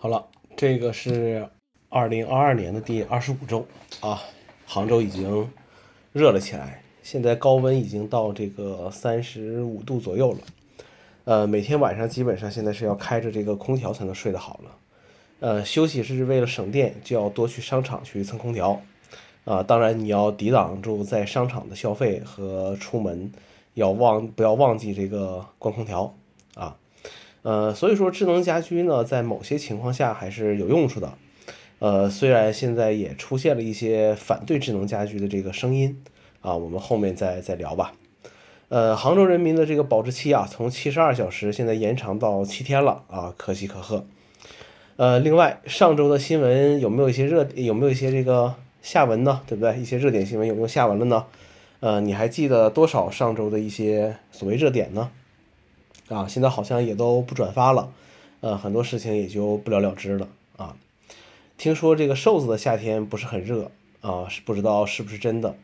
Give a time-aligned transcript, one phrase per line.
[0.00, 0.24] 好了，
[0.56, 1.44] 这个是
[1.88, 3.66] 二零二二年的第二十五周
[3.98, 4.22] 啊，
[4.64, 5.50] 杭州已经
[6.12, 10.38] 热了起来，现在高温已经到这个三十五度左右了。
[11.24, 14.70] 呃，每天晚上基本上现在是要开着这个空调才能睡得好了。
[15.40, 18.80] 呃，休息是为了省电，就要多去商场去蹭空调。
[19.46, 23.32] 啊，当然你要抵挡住在商场的消费和出门，
[23.74, 26.14] 要忘不要忘记这个关空调。
[27.42, 31.12] 呃，所以说智能家居呢，在某些情况下还是有用处的。
[31.78, 36.02] 呃，虽然现在也出现了一些反对智能家居的这个声音
[36.40, 37.92] 啊，我们后面再再聊吧。
[38.68, 44.04] 呃，杭州人民的这个保质期啊，从七十二小时现在延长到七天了啊，可喜可贺。
[44.96, 48.54] 呃，另外上周的新闻有没有一些热，有没有一些这个？
[48.80, 49.76] 下文呢，对不对？
[49.76, 51.24] 一些热点新闻有没有下文了呢？
[51.80, 55.10] 呃，你还记得多少上周的一些所谓热点呢？
[56.08, 57.92] 啊，现在好像也都不转发了，
[58.40, 60.76] 呃，很多事情也就不了了之了啊。
[61.56, 65.56] 听说这个瘦子的夏天不是很热啊，是不知道是不是真的。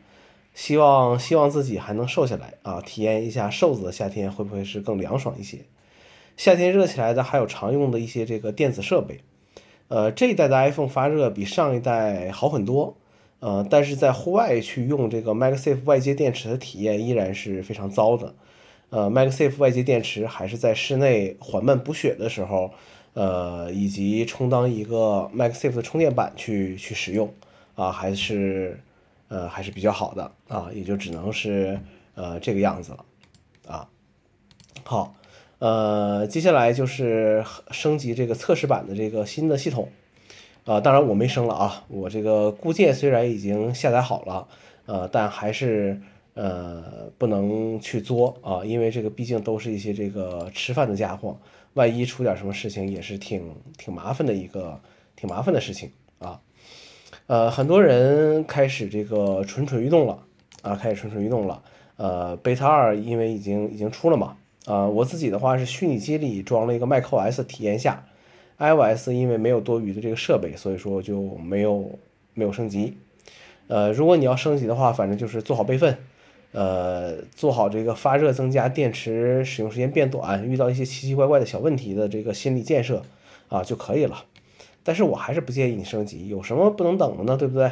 [0.53, 5.59] 希望希望自己还能瘦下来啊，体验一下瘦子的夏天会不会是更凉爽一些？
[6.37, 9.21] 夏天热起来的还有常用的一些这个电子设备，
[9.87, 12.95] 呃，这一代的 iPhone 发热比上一代好很多。
[13.39, 18.33] 呃，但是在户外去用这个 MagSafe 外接电池的体验依然是非常糟的。
[18.95, 22.71] 呃，MagSafe 外接电池还是在室内缓慢补血的时候，
[23.13, 27.33] 呃，以及充当一个 MagSafe 的充电板去去使用
[27.75, 28.79] 啊，还是
[29.27, 31.77] 呃还是比较好的啊，也就只能是
[32.13, 33.05] 呃这个样子了
[33.67, 33.89] 啊。
[34.85, 35.13] 好，
[35.59, 39.89] 呃，接下来就是升级这个测试版的这个新的系统。
[40.63, 44.47] 啊，当然我没升了啊，我这个固件虽然已经下载好了，
[44.85, 46.01] 呃，但还是
[46.35, 51.37] 呃不能去作啊，因为这个毕竟都是一些这个吃饭的家伙，
[51.73, 54.79] 万一出点什么事情也是挺挺麻烦的一个
[55.15, 56.39] 挺麻烦的事情啊。
[57.27, 60.19] 呃，很多人开始这个蠢蠢欲动了
[60.61, 61.63] 啊，开始蠢蠢欲动了。
[61.97, 68.05] 呃，贝塔二因为已经已经出了嘛，啊，我自己的话是虚拟机里装了一个 macOS 体验下。
[68.57, 71.99] iOS 因为没有多余的这个设备，所以说就没有
[72.33, 72.95] 没有升级。
[73.67, 75.97] 呃，如果你要升级的话，反正就是做好备份，
[76.55, 83.03] 呃，做好这个发热增加电池使用时间变短，遇到一些奇奇怪怪的小问题的这个心理建设
[83.49, 84.23] 啊就可以了。
[84.81, 87.35] 但是我还是不建议你升级，有什么不能等的呢？
[87.35, 87.69] 对不对？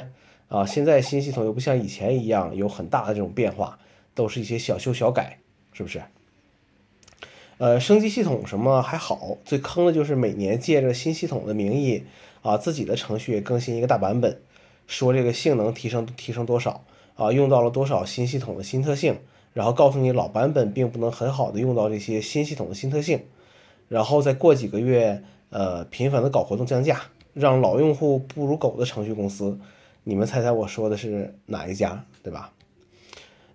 [0.49, 3.79] 啊，现在新系统又不像以前一样有很大的这种变化，
[4.13, 5.39] 都是一些小修小改，
[5.71, 6.01] 是不是？
[7.59, 12.03] 呃，升级系统什么还好，最坑的就是每年借着新系统的名义
[12.41, 14.41] 啊，自己的程序更新一个大版本，
[14.87, 16.83] 说这个性能提升提升多少
[17.15, 19.17] 啊，用到了多少新系统的新特性，
[19.53, 23.21] 然后告诉你老版本并不能很好的用到这些新系统的新特性，
[23.87, 27.01] 然后再过几个月，呃，频繁的搞活动降价，
[27.33, 29.59] 让老用户不如狗的程序公司，
[30.03, 32.51] 你们猜猜我说的是哪一家，对吧？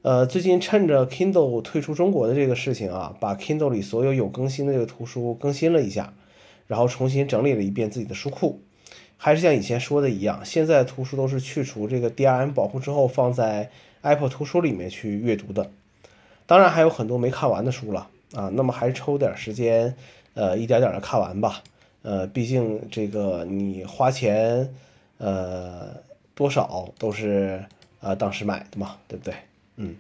[0.03, 6.15] 呃，最近趁着 Kindle 退出中国的这个事情啊，把 Kindle 里所有有更新的这个图书更新了一下，
[6.69, 8.61] 然后重新整理了一遍自己的书库，
[9.19, 13.69] 还是像以前说的一样，现在图书都是去除这个 DRM 保护之后放在
[14.01, 15.71] Apple 图书里面去阅读的。
[16.47, 19.95] 当然还有很多没看完的书了啊，那么还是抽点时间，
[20.35, 21.63] 呃，一点点的看完吧。
[22.03, 24.73] 呃，毕竟这个你花钱，
[25.19, 25.93] 呃，
[26.35, 27.63] 多少都是
[28.01, 29.35] 呃当时买的嘛，对不对？
[29.77, 29.97] 嗯，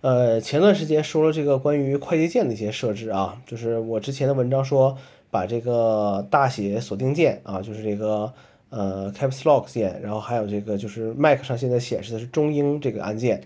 [0.00, 4.96] 呃，前段时间说了这个关于快捷键的一些设置啊，就是我之前的文章说
[5.30, 8.32] 把这个大写锁定键啊，就是这个
[8.68, 13.42] 呃 Caps Lock 键，然后还有这个就是 Mac 上现在显示的是中英这个按键，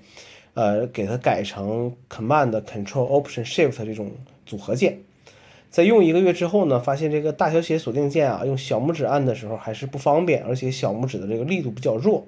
[0.54, 4.10] 呃，给它改成 Command Control Option Shift 这种
[4.46, 4.98] 组合键，
[5.70, 12.24] 在用一个月之后呢，发现这个大小写锁定键啊，用小拇指按的时候还是不方便，而且小拇指的这个力度比较弱。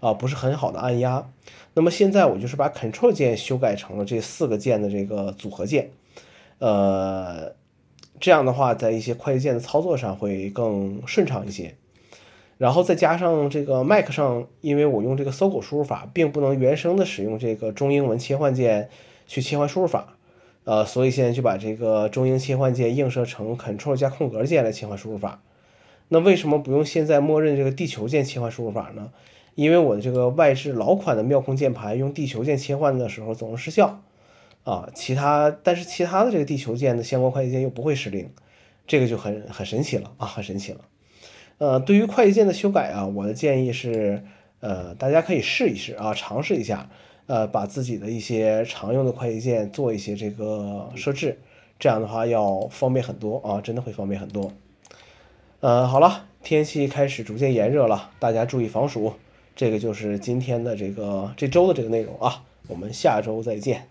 [0.00, 1.26] 啊，不是很好的按压。
[1.72, 5.88] 那么现在我就是把 Control 键修改成了这四个键的这个组合键，
[6.58, 7.50] 呃，
[8.24, 11.74] 这样的话，在一些快捷键的操作上会更顺畅一些。
[12.56, 18.88] 然后再加上这个 Mac 上，因为我用这个搜狗输入法，并不能原生的使用这个中英文切换键
[19.26, 20.16] 去切换输入法，
[20.64, 25.42] 呃，所以现在就把这个中英切换键映射成 Control 加空格键来切换输入法。
[26.08, 29.10] 那为什么不用现在默认这个地球键切换输入法呢？
[29.54, 34.00] 因为我的这个外置老款的妙控键盘用地球键切换的时候总是失效，
[34.64, 38.28] 啊，其他但是其他的这个地球键的相关快捷键又不会失灵，
[38.86, 40.80] 这个就很很神奇了啊，很神奇了。
[41.58, 44.24] 呃，对于快捷键的修改啊，我的建议是，
[44.60, 46.90] 呃，大家可以试一试啊，尝试一下，
[47.26, 51.38] 呃，把自己的一些常用的快捷键做一些这个设置，
[51.78, 54.50] 这样的话要方便很多啊，真的会方便很多。
[55.60, 59.12] 呃，好了，天气开始逐渐炎热了，大家注意防暑。
[59.54, 63.86] 这个就是今天的这个这周的这个内容啊，我们下周再见。